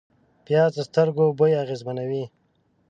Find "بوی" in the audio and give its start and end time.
1.37-1.53